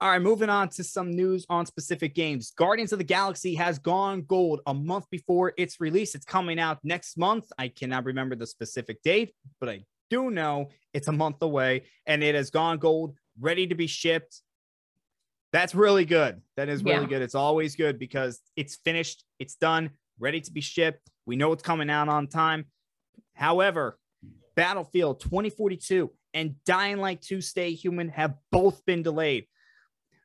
All 0.00 0.10
right, 0.10 0.20
moving 0.20 0.48
on 0.48 0.68
to 0.70 0.82
some 0.82 1.12
news 1.12 1.46
on 1.48 1.64
specific 1.64 2.14
games. 2.16 2.52
Guardians 2.56 2.92
of 2.92 2.98
the 2.98 3.04
Galaxy 3.04 3.54
has 3.54 3.78
gone 3.78 4.22
gold 4.22 4.60
a 4.66 4.74
month 4.74 5.08
before 5.10 5.52
its 5.56 5.80
release. 5.80 6.16
It's 6.16 6.24
coming 6.24 6.58
out 6.58 6.78
next 6.82 7.16
month. 7.16 7.44
I 7.56 7.68
cannot 7.68 8.04
remember 8.04 8.34
the 8.34 8.46
specific 8.46 9.00
date, 9.04 9.32
but 9.60 9.68
I 9.68 9.84
do 10.12 10.30
know 10.30 10.68
it's 10.92 11.08
a 11.08 11.12
month 11.12 11.40
away 11.40 11.84
and 12.06 12.22
it 12.22 12.34
has 12.34 12.50
gone 12.50 12.78
gold, 12.78 13.16
ready 13.40 13.66
to 13.66 13.74
be 13.74 13.86
shipped. 13.86 14.42
That's 15.52 15.74
really 15.74 16.04
good. 16.04 16.42
That 16.56 16.68
is 16.68 16.84
really 16.84 17.02
Yeah. 17.02 17.06
good. 17.08 17.22
It's 17.22 17.34
always 17.34 17.76
good 17.76 17.98
because 17.98 18.40
it's 18.56 18.76
finished, 18.76 19.24
it's 19.38 19.54
done, 19.54 19.90
ready 20.18 20.40
to 20.42 20.52
be 20.52 20.60
shipped. 20.60 21.10
We 21.26 21.36
know 21.36 21.52
it's 21.52 21.62
coming 21.62 21.88
out 21.90 22.08
on 22.08 22.26
time. 22.28 22.66
However, 23.34 23.98
Battlefield 24.54 25.20
2042 25.20 26.10
and 26.34 26.62
Dying 26.64 26.98
Light 26.98 27.22
2 27.22 27.40
Stay 27.40 27.72
Human 27.72 28.08
have 28.10 28.34
both 28.50 28.84
been 28.84 29.02
delayed. 29.02 29.46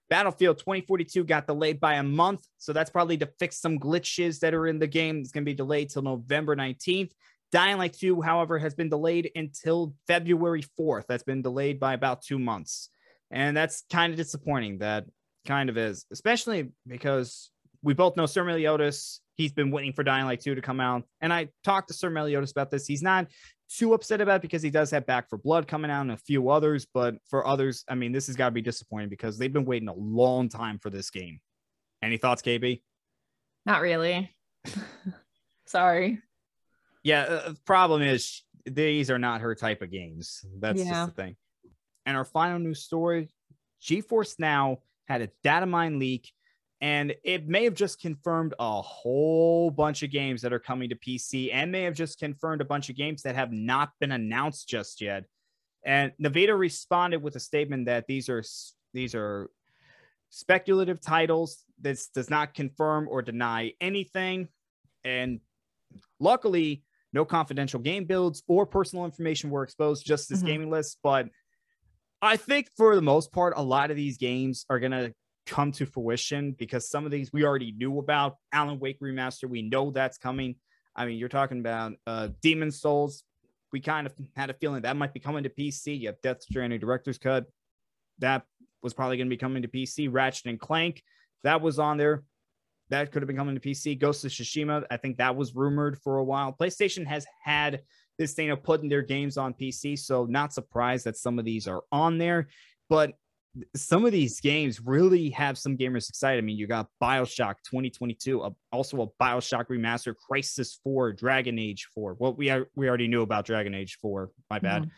Battlefield 0.09 0.57
2042 0.59 1.23
got 1.25 1.47
delayed 1.47 1.79
by 1.79 1.95
a 1.95 2.03
month, 2.03 2.45
so 2.57 2.71
that's 2.73 2.89
probably 2.89 3.17
to 3.17 3.25
fix 3.39 3.59
some 3.59 3.77
glitches 3.79 4.39
that 4.39 4.53
are 4.53 4.67
in 4.67 4.79
the 4.79 4.87
game. 4.87 5.19
It's 5.19 5.31
going 5.31 5.43
to 5.43 5.49
be 5.49 5.53
delayed 5.53 5.89
till 5.89 6.01
November 6.01 6.55
19th. 6.55 7.11
Dying 7.51 7.77
Light 7.77 7.93
2, 7.93 8.21
however, 8.21 8.59
has 8.59 8.75
been 8.75 8.89
delayed 8.89 9.31
until 9.35 9.93
February 10.07 10.63
4th. 10.79 11.05
That's 11.07 11.23
been 11.23 11.41
delayed 11.41 11.79
by 11.79 11.93
about 11.93 12.21
two 12.21 12.39
months. 12.39 12.89
And 13.31 13.55
that's 13.55 13.83
kind 13.91 14.11
of 14.11 14.17
disappointing. 14.17 14.79
That 14.79 15.05
kind 15.45 15.69
of 15.69 15.77
is, 15.77 16.05
especially 16.11 16.71
because 16.85 17.51
we 17.81 17.93
both 17.93 18.17
know 18.17 18.25
Sir 18.25 18.43
Meliodas. 18.43 19.21
He's 19.35 19.53
been 19.53 19.71
waiting 19.71 19.93
for 19.93 20.03
Dying 20.03 20.25
Light 20.25 20.41
2 20.41 20.55
to 20.55 20.61
come 20.61 20.79
out. 20.79 21.03
And 21.21 21.31
I 21.31 21.49
talked 21.63 21.89
to 21.89 21.93
Sir 21.93 22.09
Meliodas 22.09 22.51
about 22.51 22.71
this. 22.71 22.85
He's 22.85 23.03
not 23.03 23.27
too 23.69 23.93
upset 23.93 24.21
about 24.21 24.37
it 24.37 24.41
because 24.41 24.61
he 24.61 24.69
does 24.69 24.91
have 24.91 25.05
Back 25.05 25.29
4 25.29 25.39
Blood 25.39 25.67
coming 25.67 25.91
out 25.91 26.01
and 26.01 26.11
a 26.11 26.17
few 26.17 26.49
others. 26.49 26.87
But 26.93 27.15
for 27.29 27.47
others, 27.47 27.83
I 27.87 27.95
mean, 27.95 28.11
this 28.11 28.27
has 28.27 28.35
got 28.35 28.47
to 28.47 28.51
be 28.51 28.61
disappointing 28.61 29.09
because 29.09 29.37
they've 29.37 29.53
been 29.53 29.65
waiting 29.65 29.89
a 29.89 29.93
long 29.93 30.49
time 30.49 30.79
for 30.79 30.89
this 30.89 31.09
game. 31.09 31.39
Any 32.01 32.17
thoughts, 32.17 32.41
KB? 32.41 32.81
Not 33.65 33.81
really. 33.81 34.35
Sorry. 35.65 36.21
Yeah, 37.07 37.21
uh, 37.21 37.49
the 37.51 37.59
problem 37.65 38.01
is 38.01 38.43
these 38.65 39.09
are 39.09 39.17
not 39.17 39.39
her 39.39 39.55
type 39.55 39.81
of 39.81 39.89
games. 39.89 40.43
That's 40.59 40.83
Yeah. 40.83 40.89
just 40.89 41.15
the 41.15 41.23
thing. 41.23 41.37
And 42.05 42.17
our 42.17 42.25
final 42.25 42.59
news 42.59 42.83
story 42.83 43.29
GeForce 43.81 44.39
Now 44.39 44.79
had 45.07 45.21
a 45.21 45.29
data 45.41 45.65
mine 45.65 45.99
leak, 45.99 46.33
and 46.81 47.15
it 47.23 47.47
may 47.47 47.63
have 47.63 47.75
just 47.75 48.01
confirmed 48.01 48.55
a 48.59 48.81
whole 48.81 49.71
bunch 49.71 50.03
of 50.03 50.11
games 50.11 50.41
that 50.41 50.51
are 50.51 50.59
coming 50.59 50.89
to 50.89 50.95
PC 50.95 51.53
and 51.53 51.71
may 51.71 51.83
have 51.83 51.93
just 51.93 52.19
confirmed 52.19 52.59
a 52.59 52.65
bunch 52.65 52.89
of 52.89 52.97
games 52.97 53.21
that 53.21 53.35
have 53.35 53.53
not 53.53 53.91
been 54.01 54.11
announced 54.11 54.67
just 54.67 54.99
yet. 54.99 55.23
And 55.85 56.11
Nvidia 56.21 56.57
responded 56.59 57.21
with 57.21 57.37
a 57.37 57.39
statement 57.39 57.85
that 57.85 58.07
these 58.07 58.27
are 58.27 58.43
these 58.93 59.15
are 59.15 59.49
speculative 60.29 60.99
titles. 60.99 61.63
This 61.79 62.09
does 62.09 62.29
not 62.29 62.53
confirm 62.53 63.07
or 63.07 63.21
deny 63.21 63.75
anything. 63.79 64.49
And 65.05 65.39
luckily, 66.19 66.83
no 67.17 67.25
confidential 67.25 67.79
game 67.79 68.05
builds 68.05 68.43
or 68.47 68.63
personal 68.67 69.03
information 69.03 69.49
were 69.49 69.63
exposed, 69.63 70.05
just 70.05 70.29
this 70.29 70.43
Mhm. 70.43 70.45
gaming 70.45 70.69
list. 70.69 70.99
But 71.01 71.29
I 72.21 72.37
think 72.37 72.69
for 72.77 72.95
the 72.95 73.01
most 73.01 73.31
part, 73.31 73.53
a 73.57 73.61
lot 73.63 73.89
of 73.89 73.97
these 73.97 74.17
games 74.17 74.65
are 74.69 74.79
going 74.79 74.91
to 74.91 75.13
come 75.47 75.71
to 75.71 75.85
fruition 75.87 76.51
because 76.51 76.87
some 76.87 77.05
of 77.05 77.11
these 77.11 77.33
we 77.33 77.43
already 77.43 77.71
knew 77.71 77.97
about. 77.97 78.35
Alan 78.51 78.79
Wake 78.79 78.99
Remaster, 78.99 79.49
we 79.49 79.63
know 79.63 79.89
that's 79.89 80.19
coming. 80.19 80.57
I 80.95 81.07
mean, 81.07 81.17
you're 81.17 81.27
talking 81.29 81.59
about 81.59 81.93
uh, 82.05 82.29
Demon 82.41 82.69
Souls. 82.71 83.23
We 83.71 83.79
kind 83.79 84.05
of 84.05 84.13
had 84.35 84.51
a 84.51 84.53
feeling 84.53 84.83
that 84.83 84.95
might 84.95 85.13
be 85.13 85.19
coming 85.19 85.43
to 85.43 85.49
PC. 85.49 85.99
You 85.99 86.07
have 86.09 86.21
Death 86.21 86.43
Stranding 86.43 86.79
Director's 86.79 87.17
Cut. 87.17 87.47
That 88.19 88.45
was 88.83 88.93
probably 88.93 89.17
going 89.17 89.27
to 89.27 89.35
be 89.35 89.37
coming 89.37 89.63
to 89.63 89.67
PC. 89.67 90.07
Ratchet 90.07 90.45
and 90.45 90.59
Clank, 90.59 91.01
that 91.43 91.61
was 91.61 91.79
on 91.79 91.97
there. 91.97 92.23
That 92.89 93.11
could 93.11 93.21
have 93.21 93.27
been 93.27 93.37
coming 93.37 93.55
to 93.55 93.61
PC. 93.61 93.99
Ghost 93.99 94.23
of 94.23 94.31
Tsushima, 94.31 94.85
I 94.89 94.97
think 94.97 95.17
that 95.17 95.35
was 95.35 95.55
rumored 95.55 95.97
for 95.99 96.17
a 96.17 96.23
while. 96.23 96.55
PlayStation 96.59 97.05
has 97.05 97.25
had 97.43 97.81
this 98.17 98.33
thing 98.33 98.49
of 98.49 98.63
putting 98.63 98.89
their 98.89 99.01
games 99.01 99.37
on 99.37 99.53
PC, 99.53 99.99
so 99.99 100.25
not 100.25 100.53
surprised 100.53 101.05
that 101.05 101.17
some 101.17 101.37
of 101.37 101.45
these 101.45 101.67
are 101.67 101.83
on 101.91 102.17
there. 102.17 102.47
But 102.89 103.13
some 103.75 104.05
of 104.05 104.11
these 104.11 104.39
games 104.39 104.79
really 104.79 105.29
have 105.31 105.57
some 105.57 105.77
gamers 105.77 106.09
excited. 106.09 106.43
I 106.43 106.45
mean, 106.45 106.57
you 106.57 106.67
got 106.67 106.87
Bioshock 107.01 107.55
2022, 107.65 108.41
uh, 108.41 108.49
also 108.71 109.01
a 109.01 109.23
Bioshock 109.23 109.67
remaster, 109.67 110.13
Crysis 110.29 110.77
4, 110.83 111.13
Dragon 111.13 111.59
Age 111.59 111.87
4. 111.93 112.17
Well, 112.19 112.33
we 112.33 112.49
are, 112.49 112.67
we 112.75 112.87
already 112.87 113.07
knew 113.07 113.21
about 113.21 113.45
Dragon 113.45 113.73
Age 113.73 113.97
4. 114.01 114.31
My 114.49 114.59
bad. 114.59 114.83
Mm-hmm. 114.83 114.91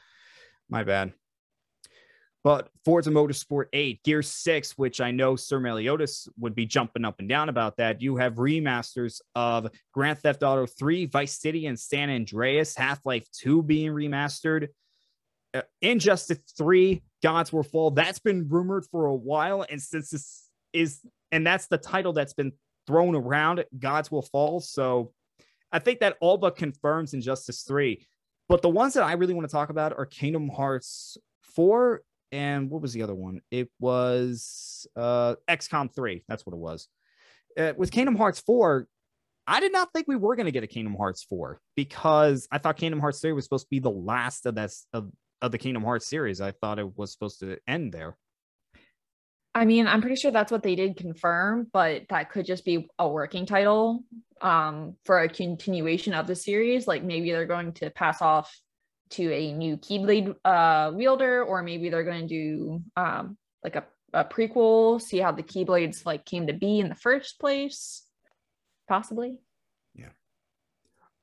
My 0.69 0.83
bad. 0.83 1.13
But 2.43 2.69
Forza 2.85 3.09
Motorsport 3.09 3.65
8, 3.73 4.01
Gear 4.03 4.21
6, 4.21 4.77
which 4.77 5.01
I 5.01 5.11
know 5.11 5.35
Sir 5.35 5.59
Meliodas 5.59 6.27
would 6.37 6.55
be 6.55 6.65
jumping 6.65 7.03
up 7.03 7.19
and 7.19 7.27
down 7.27 7.49
about 7.49 7.75
that. 7.77 8.01
You 8.01 8.15
have 8.15 8.35
remasters 8.35 9.19
of 9.35 9.67
Grand 9.93 10.19
Theft 10.19 10.41
Auto 10.41 10.65
3, 10.65 11.07
Vice 11.07 11.37
City, 11.37 11.65
and 11.65 11.77
San 11.77 12.09
Andreas, 12.09 12.77
Half 12.77 13.05
Life 13.05 13.27
2 13.33 13.63
being 13.63 13.91
remastered. 13.91 14.69
Uh, 15.53 15.63
Injustice 15.81 16.39
3, 16.57 17.03
Gods 17.21 17.51
Will 17.51 17.63
Fall. 17.63 17.91
That's 17.91 18.19
been 18.19 18.47
rumored 18.47 18.85
for 18.89 19.07
a 19.07 19.15
while. 19.15 19.65
And 19.69 19.81
since 19.81 20.09
this 20.09 20.49
is, 20.71 21.01
and 21.33 21.45
that's 21.45 21.67
the 21.67 21.77
title 21.77 22.13
that's 22.13 22.33
been 22.33 22.53
thrown 22.87 23.15
around, 23.15 23.65
Gods 23.77 24.09
Will 24.09 24.21
Fall. 24.21 24.61
So 24.61 25.11
I 25.73 25.79
think 25.79 25.99
that 25.99 26.15
all 26.21 26.37
but 26.37 26.55
confirms 26.55 27.13
Injustice 27.13 27.63
3. 27.63 28.07
But 28.47 28.61
the 28.61 28.69
ones 28.69 28.93
that 28.93 29.03
I 29.03 29.13
really 29.13 29.33
want 29.33 29.47
to 29.47 29.51
talk 29.51 29.69
about 29.69 29.91
are 29.97 30.05
Kingdom 30.05 30.47
Hearts 30.47 31.17
4 31.55 32.01
and 32.31 32.69
what 32.69 32.81
was 32.81 32.93
the 32.93 33.03
other 33.03 33.15
one? 33.15 33.41
It 33.51 33.69
was 33.79 34.87
uh 34.95 35.35
XCOM 35.47 35.93
3. 35.93 36.23
That's 36.27 36.45
what 36.45 36.53
it 36.53 36.59
was. 36.59 36.87
Uh, 37.57 37.73
with 37.75 37.91
Kingdom 37.91 38.15
Hearts 38.15 38.39
4, 38.41 38.87
I 39.47 39.59
did 39.59 39.71
not 39.71 39.91
think 39.93 40.07
we 40.07 40.15
were 40.15 40.35
going 40.35 40.45
to 40.45 40.51
get 40.51 40.63
a 40.63 40.67
Kingdom 40.67 40.95
Hearts 40.95 41.23
4 41.23 41.59
because 41.75 42.47
I 42.51 42.59
thought 42.59 42.77
Kingdom 42.77 42.99
Hearts 42.99 43.19
3 43.19 43.33
was 43.33 43.45
supposed 43.45 43.65
to 43.65 43.69
be 43.71 43.79
the 43.79 43.89
last 43.89 44.45
of 44.45 44.55
that 44.55 44.71
of, 44.93 45.11
of 45.41 45.51
the 45.51 45.57
Kingdom 45.57 45.83
Hearts 45.83 46.05
series. 46.05 46.39
I 46.39 46.51
thought 46.51 46.79
it 46.79 46.97
was 46.97 47.11
supposed 47.11 47.39
to 47.39 47.57
end 47.67 47.91
there. 47.91 48.15
I 49.55 49.65
mean, 49.65 49.87
I'm 49.87 50.01
pretty 50.01 50.15
sure 50.15 50.31
that's 50.31 50.51
what 50.51 50.61
they 50.61 50.75
did 50.75 50.95
confirm, 50.95 51.67
but 51.73 52.03
that 52.09 52.31
could 52.31 52.45
just 52.45 52.63
be 52.63 52.87
a 52.99 53.09
working 53.09 53.47
title 53.47 54.03
um, 54.41 54.95
for 55.05 55.19
a 55.19 55.27
continuation 55.27 56.13
of 56.13 56.27
the 56.27 56.35
series. 56.35 56.87
Like 56.87 57.03
maybe 57.03 57.31
they're 57.31 57.47
going 57.47 57.73
to 57.73 57.89
pass 57.89 58.21
off 58.21 58.55
to 59.11 59.31
a 59.33 59.51
new 59.53 59.77
Keyblade 59.77 60.35
uh, 60.45 60.91
wielder, 60.93 61.43
or 61.43 61.63
maybe 61.63 61.89
they're 61.89 62.03
going 62.03 62.27
to 62.27 62.27
do 62.27 62.83
um, 62.95 63.37
like 63.63 63.75
a, 63.75 63.85
a 64.13 64.23
prequel, 64.23 65.01
see 65.01 65.17
how 65.17 65.31
the 65.31 65.43
Keyblades 65.43 66.05
like 66.05 66.25
came 66.25 66.47
to 66.47 66.53
be 66.53 66.79
in 66.79 66.89
the 66.89 66.95
first 66.95 67.39
place, 67.39 68.03
possibly. 68.87 69.37
Yeah. 69.95 70.09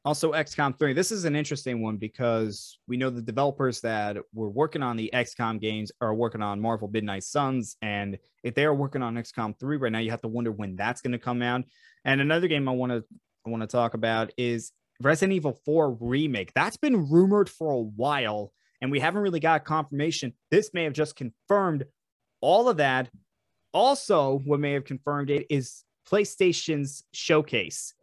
Also, 0.05 0.33
XCOM 0.33 0.79
3. 0.79 0.93
This 0.93 1.11
is 1.11 1.25
an 1.25 1.35
interesting 1.37 1.83
one 1.83 1.97
because 1.97 2.79
we 2.87 2.97
know 2.97 3.11
the 3.11 3.23
developers 3.23 3.81
that 3.81 4.17
were 4.33 4.51
working 4.51 4.83
on 4.83 4.97
the 4.97 5.11
XCOM 5.13 5.61
games 5.61 5.91
are 6.01 6.15
working 6.15 6.43
on 6.43 6.61
Marvel 6.61 6.89
Midnight 6.89 7.25
Suns. 7.25 7.77
And 7.83 8.19
if 8.43 8.55
they 8.55 8.65
are 8.65 8.75
working 8.75 9.03
on 9.03 9.15
XCOM 9.15 9.59
3 9.59 9.77
right 9.77 9.93
now, 9.93 9.99
you 9.99 10.11
have 10.11 10.23
to 10.23 10.29
wonder 10.29 10.53
when 10.53 10.77
that's 10.77 11.01
going 11.01 11.13
to 11.13 11.19
come 11.19 11.43
out. 11.43 11.65
And 12.05 12.21
another 12.21 12.49
game 12.49 12.69
I 12.69 12.73
want 12.73 12.93
to 12.93 13.05
I 13.47 13.51
want 13.51 13.63
to 13.63 13.69
talk 13.69 13.95
about 13.95 14.33
is 14.37 14.73
Resident 15.01 15.35
Evil 15.35 15.59
4 15.65 15.97
remake. 16.01 16.53
That's 16.55 16.77
been 16.77 17.11
rumored 17.11 17.49
for 17.49 17.73
a 17.73 17.81
while, 17.81 18.53
and 18.81 18.91
we 18.91 19.01
haven't 19.01 19.23
really 19.23 19.41
got 19.41 19.65
confirmation. 19.65 20.33
This 20.51 20.73
may 20.73 20.85
have 20.85 20.93
just 20.93 21.17
confirmed 21.17 21.85
all 22.41 22.69
of 22.69 22.79
that. 22.79 23.11
Also, 23.73 24.41
what 24.45 24.61
may 24.61 24.73
have 24.73 24.85
confirmed 24.85 25.31
it 25.31 25.47
is 25.51 25.85
PlayStation's 26.09 27.05
showcase 27.13 27.95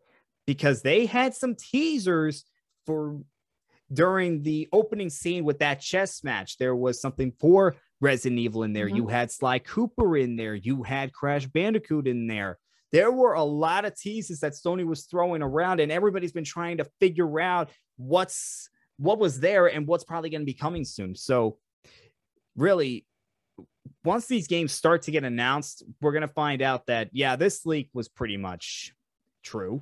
because 0.46 0.82
they 0.82 1.06
had 1.06 1.34
some 1.34 1.56
teasers 1.56 2.44
for 2.86 3.20
during 3.92 4.44
the 4.44 4.68
opening 4.74 5.10
scene 5.10 5.44
with 5.44 5.60
that 5.60 5.80
chess 5.80 6.24
match. 6.24 6.58
There 6.58 6.76
was 6.76 7.00
something 7.00 7.32
for 7.40 7.76
Resident 8.02 8.40
Evil 8.40 8.64
in 8.64 8.74
there. 8.74 8.88
Mm-hmm. 8.88 8.96
You 8.96 9.08
had 9.08 9.32
Sly 9.32 9.60
Cooper 9.60 10.18
in 10.18 10.36
there. 10.36 10.56
You 10.56 10.84
had 10.84 11.14
Crash 11.14 11.46
Bandicoot 11.46 12.08
in 12.08 12.28
there 12.28 12.60
there 12.94 13.12
were 13.12 13.34
a 13.34 13.44
lot 13.44 13.86
of 13.86 14.00
teases 14.00 14.40
that 14.42 14.54
Sony 14.54 14.86
was 14.86 15.06
throwing 15.06 15.42
around, 15.42 15.80
and 15.80 15.92
everybody's 15.92 16.32
been 16.32 16.44
trying 16.44 16.78
to 16.78 16.86
figure 17.00 17.42
out 17.42 17.72
what's 17.98 18.70
what 18.98 19.18
was 19.18 19.40
there 19.40 19.66
and 19.66 19.88
what's 19.88 20.04
probably 20.04 20.30
going 20.30 20.42
to 20.42 20.46
be 20.46 20.54
coming 20.54 20.86
soon. 20.86 21.16
So, 21.16 21.58
really, 22.56 23.08
once 24.06 24.28
these 24.28 24.48
games 24.48 24.72
start 24.72 25.02
to 25.04 25.12
get 25.12 25.24
announced, 25.24 25.84
we're 26.02 26.12
going 26.12 26.22
to 26.22 26.28
find 26.28 26.62
out 26.62 26.86
that 26.86 27.10
yeah, 27.12 27.36
this 27.36 27.66
leak 27.66 27.90
was 27.94 28.08
pretty 28.08 28.38
much 28.38 28.94
true. 29.44 29.82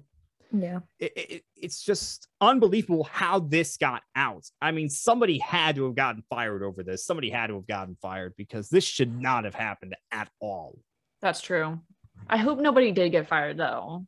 Yeah, 0.53 0.79
it, 0.97 1.11
it, 1.15 1.43
it's 1.57 1.83
just 1.83 2.29
unbelievable 2.39 3.03
how 3.03 3.39
this 3.39 3.75
got 3.75 4.03
out. 4.15 4.45
I 4.61 4.71
mean, 4.71 4.89
somebody 4.89 5.37
had 5.37 5.75
to 5.75 5.83
have 5.83 5.95
gotten 5.95 6.23
fired 6.29 6.63
over 6.63 6.81
this. 6.81 7.05
Somebody 7.05 7.29
had 7.29 7.47
to 7.47 7.55
have 7.55 7.67
gotten 7.67 7.97
fired 8.01 8.35
because 8.37 8.69
this 8.69 8.85
should 8.85 9.21
not 9.21 9.43
have 9.43 9.55
happened 9.55 9.95
at 10.13 10.29
all. 10.39 10.79
That's 11.21 11.41
true. 11.41 11.79
I 12.29 12.37
hope 12.37 12.59
nobody 12.59 12.91
did 12.91 13.11
get 13.11 13.27
fired 13.27 13.57
though. 13.57 14.05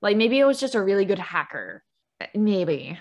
Like 0.00 0.16
maybe 0.16 0.38
it 0.38 0.44
was 0.44 0.60
just 0.60 0.74
a 0.74 0.82
really 0.82 1.04
good 1.04 1.18
hacker. 1.18 1.82
Maybe. 2.34 2.98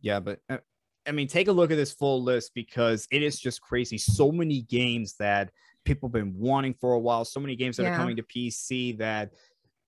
Yeah, 0.00 0.20
but 0.20 0.40
uh, 0.48 0.58
I 1.06 1.12
mean, 1.12 1.28
take 1.28 1.48
a 1.48 1.52
look 1.52 1.70
at 1.70 1.76
this 1.76 1.92
full 1.92 2.22
list 2.22 2.52
because 2.54 3.06
it 3.10 3.22
is 3.22 3.38
just 3.38 3.60
crazy. 3.60 3.98
So 3.98 4.30
many 4.30 4.62
games 4.62 5.14
that 5.18 5.50
people 5.84 6.08
have 6.08 6.12
been 6.12 6.34
wanting 6.36 6.74
for 6.74 6.92
a 6.92 6.98
while. 6.98 7.24
So 7.24 7.40
many 7.40 7.56
games 7.56 7.76
that 7.76 7.84
yeah. 7.84 7.94
are 7.94 7.96
coming 7.96 8.16
to 8.16 8.22
PC 8.22 8.98
that 8.98 9.32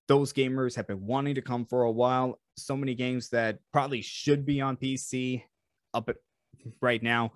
those 0.09 0.33
gamers 0.33 0.75
have 0.77 0.87
been 0.87 1.05
wanting 1.07 1.35
to 1.35 1.43
come 1.43 1.65
for 1.65 1.85
a 1.85 1.91
while. 1.91 2.41
So 2.57 2.77
many 2.77 2.95
games 2.95 3.29
that 3.31 3.59
probably 3.73 4.03
should 4.03 4.45
be 4.45 4.61
on 4.61 4.77
PC 4.77 5.43
up 5.95 6.09
at, 6.09 6.17
right 6.81 7.03
now. 7.03 7.33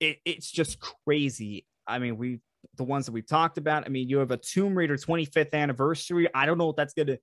It, 0.00 0.18
it's 0.24 0.50
just 0.50 0.78
crazy. 0.80 1.66
I 1.86 1.98
mean, 1.98 2.16
we 2.18 2.40
the 2.76 2.84
ones 2.84 3.06
that 3.06 3.12
we've 3.12 3.26
talked 3.26 3.58
about. 3.58 3.84
I 3.84 3.88
mean, 3.88 4.08
you 4.08 4.18
have 4.18 4.30
a 4.30 4.36
Tomb 4.36 4.74
Raider 4.74 4.96
25th 4.96 5.52
anniversary. 5.52 6.28
I 6.34 6.46
don't 6.46 6.58
know 6.58 6.70
if 6.70 6.76
that's 6.76 6.94
going 6.94 7.08
to 7.08 7.18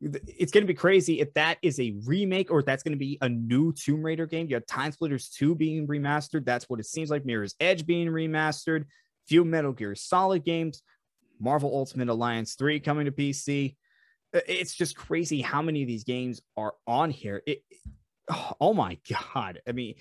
it's 0.00 0.52
going 0.52 0.62
to 0.62 0.72
be 0.72 0.74
crazy 0.74 1.20
if 1.20 1.34
that 1.34 1.58
is 1.60 1.80
a 1.80 1.94
remake 2.04 2.50
or 2.50 2.60
if 2.60 2.66
that's 2.66 2.82
going 2.82 2.92
to 2.92 2.98
be 2.98 3.18
a 3.20 3.28
new 3.28 3.72
Tomb 3.72 4.02
Raider 4.02 4.26
game. 4.26 4.46
You 4.48 4.54
have 4.54 4.66
Time 4.66 4.92
Splitters 4.92 5.28
2 5.30 5.56
being 5.56 5.88
remastered. 5.88 6.44
That's 6.44 6.68
what 6.68 6.78
it 6.78 6.86
seems 6.86 7.10
like. 7.10 7.26
Mirror's 7.26 7.54
Edge 7.58 7.84
being 7.84 8.08
remastered. 8.08 8.84
Few 9.26 9.44
Metal 9.44 9.72
Gear 9.72 9.94
Solid 9.94 10.44
games. 10.44 10.82
Marvel 11.40 11.74
Ultimate 11.74 12.08
Alliance 12.08 12.54
3 12.54 12.80
coming 12.80 13.06
to 13.06 13.12
PC. 13.12 13.76
It's 14.32 14.74
just 14.74 14.96
crazy 14.96 15.40
how 15.40 15.62
many 15.62 15.82
of 15.82 15.88
these 15.88 16.04
games 16.04 16.42
are 16.56 16.74
on 16.86 17.10
here. 17.10 17.42
It, 17.46 17.62
oh 18.60 18.74
my 18.74 18.98
God. 19.34 19.60
I 19.66 19.72
mean, 19.72 19.94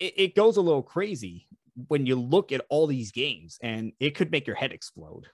it, 0.00 0.14
it 0.16 0.34
goes 0.34 0.56
a 0.56 0.62
little 0.62 0.82
crazy 0.82 1.46
when 1.88 2.06
you 2.06 2.16
look 2.16 2.52
at 2.52 2.64
all 2.68 2.86
these 2.86 3.12
games, 3.12 3.58
and 3.62 3.92
it 4.00 4.14
could 4.14 4.30
make 4.30 4.46
your 4.46 4.56
head 4.56 4.72
explode. 4.72 5.26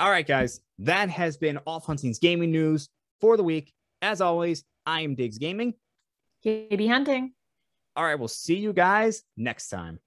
All 0.00 0.10
right, 0.10 0.26
guys, 0.26 0.60
that 0.80 1.10
has 1.10 1.36
been 1.36 1.58
Off 1.66 1.86
Hunting's 1.86 2.18
gaming 2.18 2.52
news 2.52 2.88
for 3.20 3.36
the 3.36 3.42
week. 3.42 3.72
As 4.00 4.20
always, 4.20 4.64
I 4.86 5.00
am 5.00 5.14
Diggs 5.14 5.38
Gaming. 5.38 5.74
KB 6.44 6.88
Hunting. 6.88 7.32
All 7.96 8.04
right, 8.04 8.18
we'll 8.18 8.28
see 8.28 8.56
you 8.56 8.72
guys 8.72 9.24
next 9.36 9.68
time. 9.68 9.98